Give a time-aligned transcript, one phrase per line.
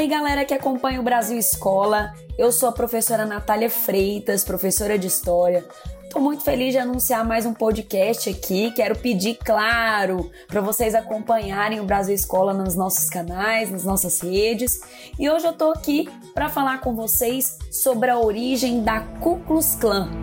[0.00, 2.14] aí, galera que acompanha o Brasil Escola.
[2.38, 5.62] Eu sou a professora Natália Freitas, professora de História.
[6.02, 8.70] Estou muito feliz de anunciar mais um podcast aqui.
[8.70, 14.80] Quero pedir, claro, para vocês acompanharem o Brasil Escola nos nossos canais, nas nossas redes.
[15.18, 19.76] E hoje eu estou aqui para falar com vocês sobre a origem da Ku Klux
[19.76, 20.19] Klan.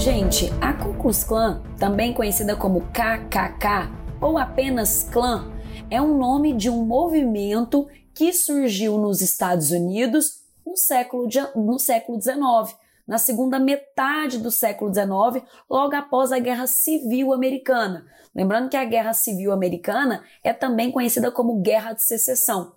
[0.00, 5.52] Gente, a Ku Klux Klan, também conhecida como KKK ou apenas Klan,
[5.90, 12.18] é um nome de um movimento que surgiu nos Estados Unidos no século, no século
[12.18, 18.06] XIX, na segunda metade do século XIX, logo após a Guerra Civil Americana.
[18.34, 22.72] Lembrando que a Guerra Civil Americana é também conhecida como Guerra de Secessão.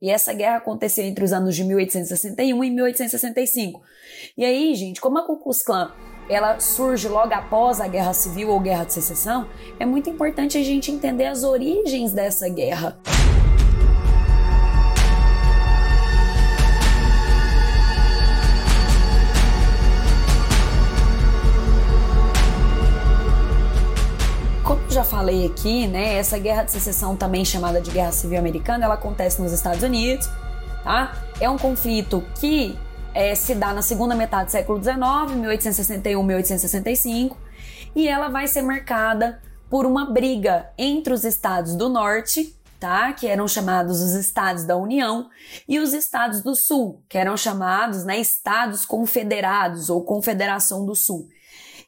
[0.00, 3.82] E essa guerra aconteceu entre os anos de 1861 e 1865.
[4.36, 5.92] E aí, gente, como a Ku Klux Klan
[6.28, 9.46] ela surge logo após a Guerra Civil ou Guerra de Secessão,
[9.78, 12.98] é muito importante a gente entender as origens dessa guerra.
[24.90, 28.94] Já falei aqui, né, essa guerra de secessão, também chamada de Guerra Civil Americana, ela
[28.94, 30.28] acontece nos Estados Unidos,
[30.82, 31.14] tá?
[31.38, 32.76] É um conflito que
[33.18, 34.96] é, se dá na segunda metade do século XIX,
[35.40, 37.36] 1861, 1865,
[37.96, 43.26] e ela vai ser marcada por uma briga entre os estados do norte, tá, que
[43.26, 45.28] eram chamados os estados da União,
[45.66, 51.26] e os estados do sul, que eram chamados, né, estados confederados ou Confederação do Sul.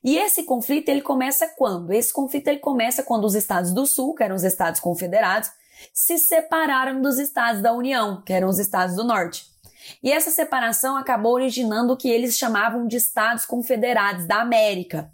[0.03, 1.93] E esse conflito ele começa quando?
[1.93, 5.49] Esse conflito ele começa quando os estados do sul, que eram os estados confederados,
[5.95, 9.50] se separaram dos estados da União, que eram os estados do norte.
[10.03, 15.11] E essa separação acabou originando o que eles chamavam de Estados Confederados da América.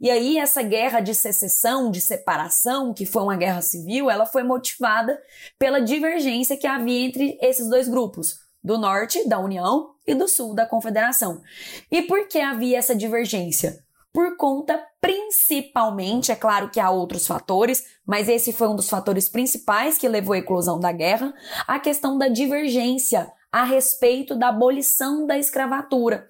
[0.00, 4.42] E aí essa guerra de secessão, de separação, que foi uma guerra civil, ela foi
[4.42, 5.20] motivada
[5.58, 10.54] pela divergência que havia entre esses dois grupos, do norte da União e do sul
[10.54, 11.42] da Confederação.
[11.90, 13.84] E por que havia essa divergência?
[14.12, 19.28] Por conta principalmente, é claro que há outros fatores, mas esse foi um dos fatores
[19.28, 21.32] principais que levou à eclosão da guerra,
[21.66, 26.28] a questão da divergência a respeito da abolição da escravatura.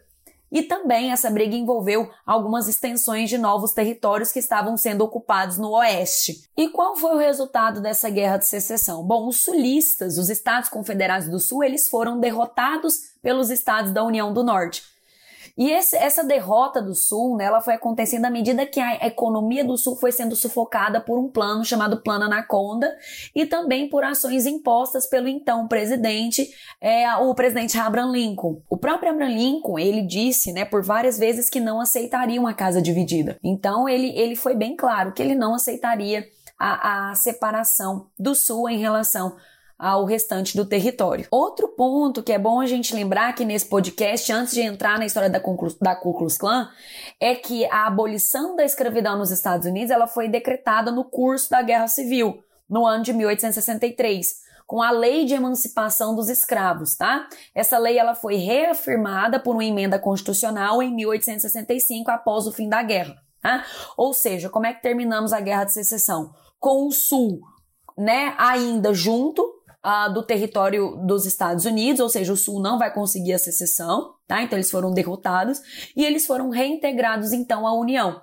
[0.51, 5.73] E também essa briga envolveu algumas extensões de novos territórios que estavam sendo ocupados no
[5.73, 6.49] oeste.
[6.57, 9.05] E qual foi o resultado dessa guerra de secessão?
[9.05, 14.33] Bom, os sulistas, os estados confederados do sul, eles foram derrotados pelos estados da União
[14.33, 14.83] do Norte.
[15.59, 19.65] E esse, essa derrota do Sul, né, ela foi acontecendo à medida que a economia
[19.65, 22.97] do Sul foi sendo sufocada por um plano chamado Plano Anaconda
[23.35, 26.49] e também por ações impostas pelo então presidente,
[26.81, 28.63] é, o presidente Abraham Lincoln.
[28.71, 32.81] O próprio Abraham Lincoln, ele disse, né, por várias vezes que não aceitaria uma casa
[32.81, 33.37] dividida.
[33.43, 36.25] Então, ele, ele foi bem claro que ele não aceitaria
[36.57, 39.37] a, a separação do Sul em relação
[39.79, 41.27] ao restante do território.
[41.31, 45.07] Outro ponto que é bom a gente lembrar aqui nesse podcast, antes de entrar na
[45.07, 46.69] história da, da Ku Klux Klan,
[47.21, 51.63] é que a abolição da escravidão nos Estados Unidos ela foi decretada no curso da
[51.63, 57.27] Guerra Civil, no ano de 1863 com a Lei de Emancipação dos Escravos, tá?
[57.55, 62.83] Essa lei ela foi reafirmada por uma emenda constitucional em 1865 após o fim da
[62.83, 63.65] guerra, tá?
[63.97, 66.35] Ou seja, como é que terminamos a Guerra de Secessão?
[66.61, 67.41] Com o Sul,
[67.97, 72.93] né, ainda junto uh, do território dos Estados Unidos, ou seja, o Sul não vai
[72.93, 74.43] conseguir a secessão, tá?
[74.43, 75.61] Então eles foram derrotados
[75.97, 78.21] e eles foram reintegrados então à União.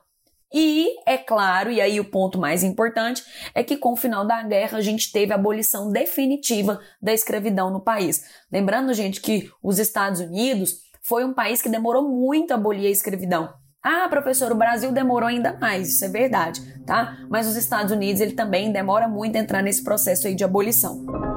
[0.54, 3.24] E é claro, e aí o ponto mais importante
[3.54, 7.70] é que com o final da guerra a gente teve a abolição definitiva da escravidão
[7.70, 8.24] no país.
[8.52, 12.92] Lembrando, gente, que os Estados Unidos foi um país que demorou muito a abolir a
[12.92, 13.54] escravidão.
[13.84, 17.18] Ah, professor, o Brasil demorou ainda mais, isso é verdade, tá?
[17.30, 21.35] Mas os Estados Unidos ele também demora muito a entrar nesse processo aí de abolição.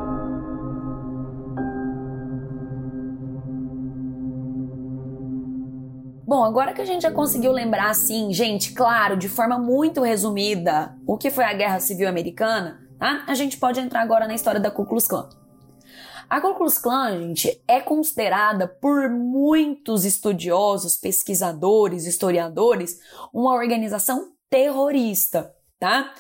[6.29, 10.95] Bom, agora que a gente já conseguiu lembrar, assim, gente, claro, de forma muito resumida,
[11.07, 13.25] o que foi a Guerra Civil Americana, tá?
[13.27, 15.31] A gente pode entrar agora na história da Ku Klux Klan.
[16.29, 22.99] A Ku Klux Klan, gente, é considerada por muitos estudiosos, pesquisadores, historiadores,
[23.33, 26.13] uma organização terrorista tá?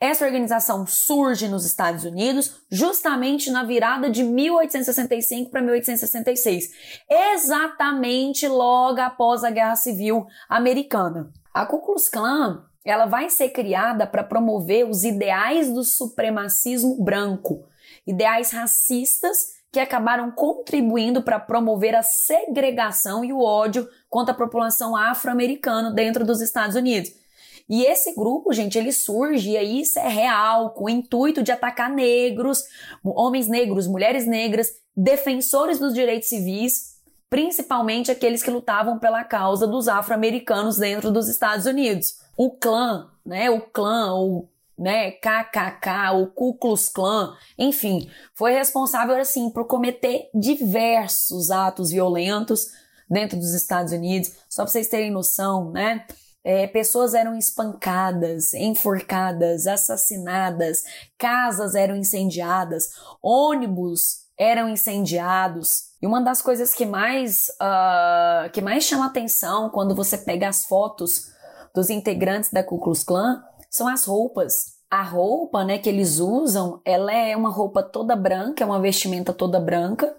[0.00, 6.70] Essa organização surge nos Estados Unidos justamente na virada de 1865 para 1866,
[7.08, 11.30] exatamente logo após a Guerra Civil Americana.
[11.52, 17.64] A Ku Klux Klan ela vai ser criada para promover os ideais do supremacismo branco,
[18.06, 24.94] ideais racistas que acabaram contribuindo para promover a segregação e o ódio contra a população
[24.94, 27.23] afro-americana dentro dos Estados Unidos.
[27.68, 31.50] E esse grupo, gente, ele surge, e aí isso é real, com o intuito de
[31.50, 32.62] atacar negros,
[33.02, 36.94] homens negros, mulheres negras, defensores dos direitos civis,
[37.30, 42.18] principalmente aqueles que lutavam pela causa dos afro-americanos dentro dos Estados Unidos.
[42.36, 49.16] O clã, né, o clã, o né, KKK, o Ku Klux Klan, enfim, foi responsável
[49.16, 52.66] assim por cometer diversos atos violentos
[53.08, 54.32] dentro dos Estados Unidos.
[54.48, 56.04] Só para vocês terem noção, né?
[56.44, 60.82] É, pessoas eram espancadas, enforcadas, assassinadas,
[61.16, 62.90] casas eram incendiadas,
[63.22, 65.94] ônibus eram incendiados.
[66.02, 70.66] E uma das coisas que mais, uh, que mais chama atenção quando você pega as
[70.66, 71.32] fotos
[71.74, 74.74] dos integrantes da Ku Klux Klan são as roupas.
[74.90, 79.32] A roupa né, que eles usam, ela é uma roupa toda branca, é uma vestimenta
[79.32, 80.14] toda branca.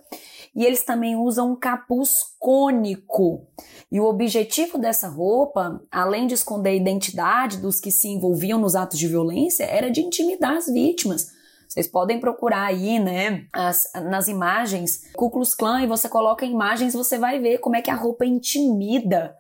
[0.56, 3.46] E eles também usam um capuz cônico.
[3.92, 8.76] E o objetivo dessa roupa, além de esconder a identidade dos que se envolviam nos
[8.76, 11.28] atos de violência, era de intimidar as vítimas.
[11.68, 16.94] Vocês podem procurar aí, né, as, nas imagens Ku Klux Klan e você coloca imagens,
[16.94, 19.36] você vai ver como é que a roupa intimida.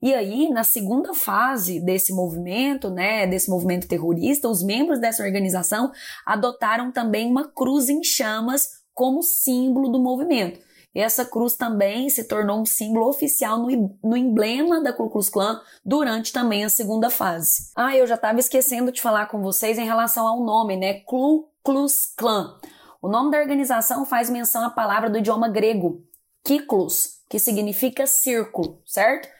[0.00, 5.90] E aí, na segunda fase desse movimento, né, desse movimento terrorista, os membros dessa organização
[6.24, 10.60] adotaram também uma cruz em chamas como símbolo do movimento.
[10.94, 15.58] Essa cruz também se tornou um símbolo oficial no, no emblema da Ku Klux Klan
[15.82, 17.70] durante também a segunda fase.
[17.74, 21.00] Ah, eu já estava esquecendo de falar com vocês em relação ao nome, né?
[21.00, 22.58] Ku Klux Klan.
[23.00, 26.04] O nome da organização faz menção à palavra do idioma grego,
[26.44, 29.30] kiklos, que significa círculo, certo?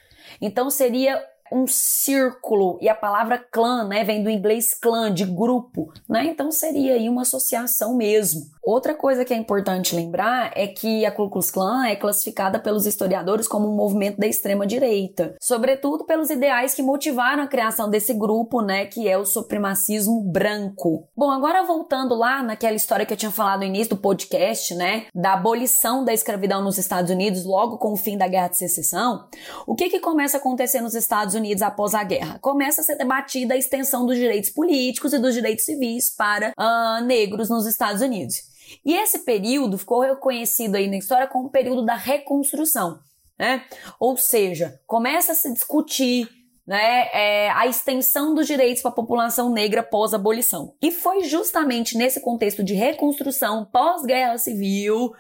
[0.41, 5.93] Então seria um círculo e a palavra clã, né, vem do inglês clã, de grupo,
[6.09, 6.25] né?
[6.27, 8.43] Então seria aí uma associação mesmo.
[8.63, 12.87] Outra coisa que é importante lembrar é que a Ku Klux Klan é classificada pelos
[12.87, 18.15] historiadores como um movimento da extrema direita, sobretudo pelos ideais que motivaram a criação desse
[18.15, 21.09] grupo, né, que é o supremacismo branco.
[21.17, 25.07] Bom, agora voltando lá naquela história que eu tinha falado no início do podcast, né,
[25.15, 29.27] da abolição da escravidão nos Estados Unidos logo com o fim da Guerra de Secessão,
[29.67, 32.39] o que que começa a acontecer nos Estados Unidos após a guerra?
[32.41, 37.05] Começa a ser debatida a extensão dos direitos políticos e dos direitos civis para uh,
[37.05, 38.43] negros nos Estados Unidos.
[38.85, 43.01] E esse período ficou reconhecido aí na história como o período da reconstrução,
[43.39, 43.65] né?
[43.99, 46.29] Ou seja, começa a se discutir
[46.71, 50.73] né, é, a extensão dos direitos para a população negra pós-abolição.
[50.81, 55.13] E foi justamente nesse contexto de reconstrução pós-guerra civil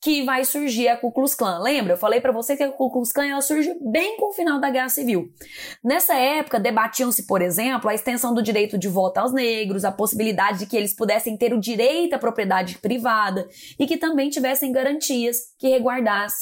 [0.00, 1.58] que vai surgir a Ku Klux Klan.
[1.58, 1.94] Lembra?
[1.94, 4.60] Eu falei para você que a Ku Klux Klan ela surge bem com o final
[4.60, 5.32] da Guerra Civil.
[5.82, 10.60] Nessa época, debatiam-se, por exemplo, a extensão do direito de voto aos negros, a possibilidade
[10.60, 13.48] de que eles pudessem ter o direito à propriedade privada
[13.80, 15.76] e que também tivessem garantias que,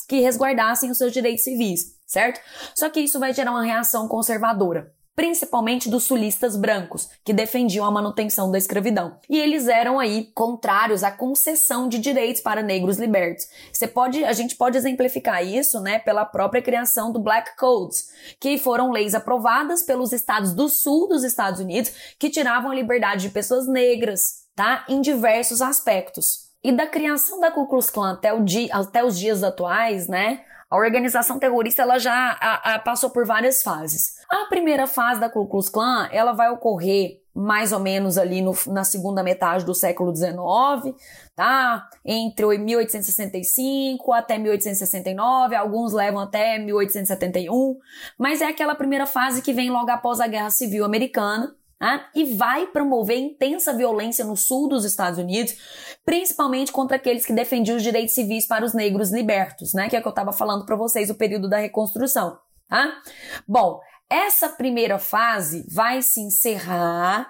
[0.08, 2.40] que resguardassem os seus direitos civis, certo?
[2.74, 7.90] Só que isso vai gerar uma reação conservadora principalmente dos sulistas brancos, que defendiam a
[7.90, 9.18] manutenção da escravidão.
[9.28, 13.46] E eles eram aí contrários à concessão de direitos para negros libertos.
[13.72, 18.08] Você pode, a gente pode exemplificar isso, né, pela própria criação do Black Codes,
[18.40, 23.28] que foram leis aprovadas pelos estados do sul dos Estados Unidos que tiravam a liberdade
[23.28, 26.50] de pessoas negras, tá, em diversos aspectos.
[26.64, 30.42] E da criação da Ku Klux Klan até, dia, até os dias atuais, né,
[30.72, 34.14] a organização terrorista ela já a, a, passou por várias fases.
[34.26, 38.54] A primeira fase da Ku Klux Klan ela vai ocorrer mais ou menos ali no,
[38.68, 40.32] na segunda metade do século XIX,
[41.36, 41.86] tá?
[42.02, 47.76] Entre 1865 até 1869, alguns levam até 1871,
[48.18, 52.06] mas é aquela primeira fase que vem logo após a Guerra Civil Americana, né?
[52.14, 55.56] e vai promover intensa violência no sul dos Estados Unidos,
[56.04, 59.88] principalmente contra aqueles que defendiam os direitos civis para os negros libertos, né?
[59.88, 62.38] Que é o que eu estava falando para vocês, o período da reconstrução.
[62.68, 63.02] Tá?
[63.46, 67.28] Bom, essa primeira fase vai se encerrar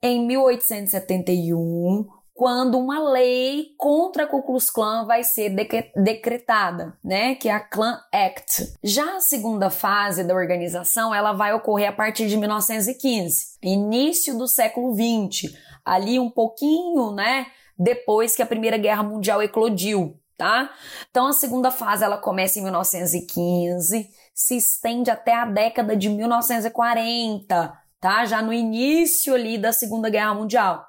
[0.00, 2.06] em 1871
[2.40, 5.54] quando uma lei contra a Ku Klux Klan vai ser
[5.94, 8.76] decretada, né, que é a Klan Act.
[8.82, 14.48] Já a segunda fase da organização, ela vai ocorrer a partir de 1915, início do
[14.48, 15.54] século 20,
[15.84, 17.46] ali um pouquinho, né,
[17.78, 20.70] depois que a Primeira Guerra Mundial eclodiu, tá?
[21.10, 27.79] Então a segunda fase ela começa em 1915, se estende até a década de 1940,
[28.00, 28.24] tá?
[28.24, 30.84] Já no início ali da Segunda Guerra Mundial.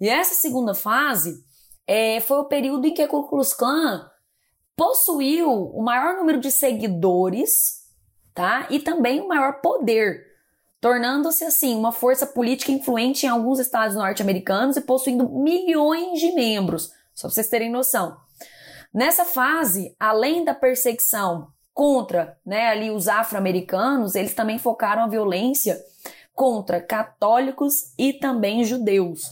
[0.00, 1.42] E essa segunda fase
[1.86, 4.10] é, foi o período em que a Ku Klux Klan
[4.76, 7.84] possuiu o maior número de seguidores,
[8.34, 8.66] tá?
[8.70, 10.24] E também o maior poder,
[10.80, 16.92] tornando-se assim uma força política influente em alguns estados norte-americanos e possuindo milhões de membros,
[17.14, 18.16] só para vocês terem noção.
[18.92, 25.78] Nessa fase, além da perseguição contra né, ali os afro-americanos, eles também focaram a violência
[26.38, 29.22] contra católicos e também judeus.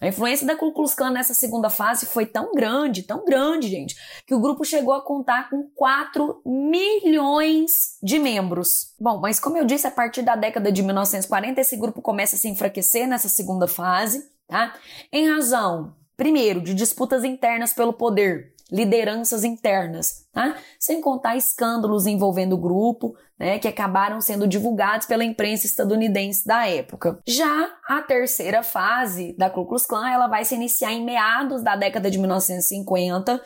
[0.00, 3.94] A influência da Ku Klux Klan nessa segunda fase foi tão grande, tão grande, gente,
[4.26, 8.92] que o grupo chegou a contar com 4 milhões de membros.
[8.98, 12.38] Bom, mas como eu disse, a partir da década de 1940, esse grupo começa a
[12.38, 14.74] se enfraquecer nessa segunda fase, tá?
[15.12, 20.56] Em razão, primeiro, de disputas internas pelo poder lideranças internas, tá?
[20.78, 26.66] Sem contar escândalos envolvendo o grupo, né, que acabaram sendo divulgados pela imprensa estadunidense da
[26.66, 27.20] época.
[27.26, 31.76] Já a terceira fase da Ku Klux Klan, ela vai se iniciar em meados da
[31.76, 33.40] década de 1950,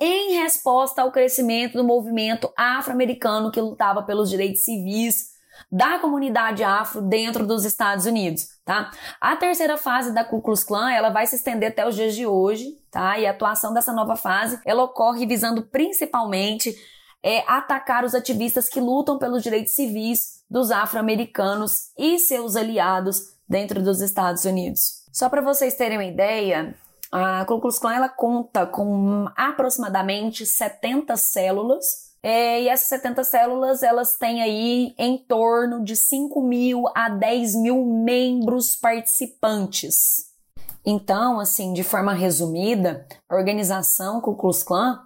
[0.00, 5.37] em resposta ao crescimento do movimento afro-americano que lutava pelos direitos civis
[5.70, 8.90] da comunidade afro dentro dos Estados Unidos, tá?
[9.20, 12.26] A terceira fase da Ku Klux Klan, ela vai se estender até os dias de
[12.26, 13.18] hoje, tá?
[13.18, 16.74] E a atuação dessa nova fase, ela ocorre visando principalmente
[17.22, 23.82] é, atacar os ativistas que lutam pelos direitos civis dos afro-americanos e seus aliados dentro
[23.82, 25.04] dos Estados Unidos.
[25.12, 26.74] Só para vocês terem uma ideia,
[27.10, 33.82] a Ku Klux Klan ela conta com aproximadamente 70 células é, e essas 70 células,
[33.82, 40.28] elas têm aí em torno de 5 mil a 10 mil membros participantes.
[40.84, 45.00] Então, assim, de forma resumida, a organização Ku Klux Klan,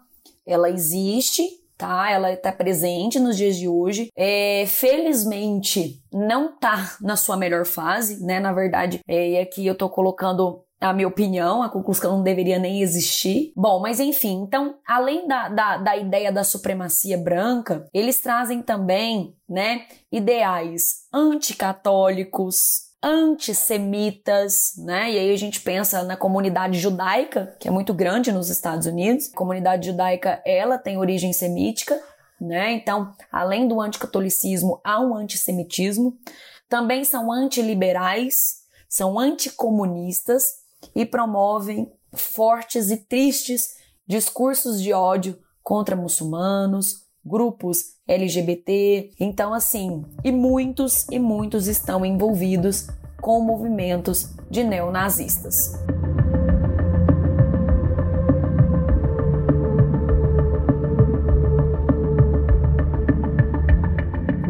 [0.45, 1.49] ela existe,
[1.79, 2.11] tá?
[2.11, 4.09] Ela está presente nos dias de hoje.
[4.17, 8.41] É, felizmente, não tá na sua melhor fase, né?
[8.41, 12.59] Na verdade, é, e aqui eu tô colocando a minha opinião, a conclusão não deveria
[12.59, 13.53] nem existir.
[13.57, 19.37] Bom, mas enfim, então, além da, da, da ideia da supremacia branca, eles trazem também,
[19.49, 25.11] né, ideais anticatólicos, antissemitas, né?
[25.11, 29.29] E aí a gente pensa na comunidade judaica, que é muito grande nos Estados Unidos.
[29.33, 32.01] A comunidade judaica, ela tem origem semítica,
[32.41, 32.73] né?
[32.73, 36.17] Então, além do anticatolicismo, há um antissemitismo.
[36.69, 40.62] Também são antiliberais, são anticomunistas,
[40.95, 49.13] e promovem fortes e tristes discursos de ódio contra muçulmanos, grupos LGBT.
[49.19, 52.89] Então, assim, e muitos e muitos estão envolvidos
[53.21, 55.73] com movimentos de neonazistas.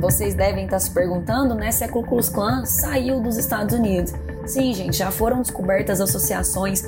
[0.01, 4.13] Vocês devem estar se perguntando né, se a Ku Klux Klan saiu dos Estados Unidos.
[4.47, 6.83] Sim, gente, já foram descobertas associações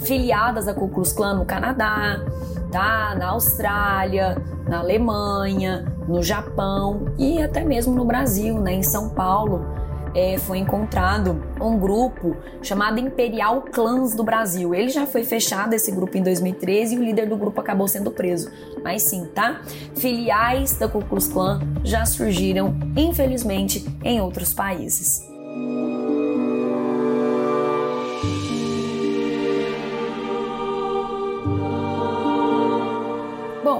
[0.00, 2.24] filiadas à Ku Klux Klan no Canadá,
[2.70, 3.14] tá?
[3.18, 4.36] na Austrália,
[4.68, 8.72] na Alemanha, no Japão e até mesmo no Brasil, né?
[8.72, 9.78] em São Paulo.
[10.12, 14.74] É, foi encontrado um grupo chamado Imperial Clans do Brasil.
[14.74, 18.10] Ele já foi fechado, esse grupo, em 2013 e o líder do grupo acabou sendo
[18.10, 18.50] preso.
[18.82, 19.60] Mas sim, tá?
[19.94, 25.30] Filiais da Ku Klux Klan já surgiram, infelizmente, em outros países.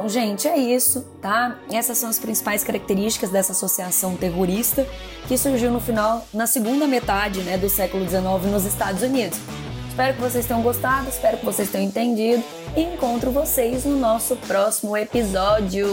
[0.01, 1.59] Bom, gente, é isso, tá?
[1.71, 4.87] Essas são as principais características dessa associação terrorista
[5.29, 9.39] que surgiu no final, na segunda metade né, do século XIX nos Estados Unidos.
[9.91, 12.43] Espero que vocês tenham gostado, espero que vocês tenham entendido
[12.75, 15.87] e encontro vocês no nosso próximo episódio.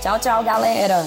[0.00, 1.04] Tchau, tchau, galera!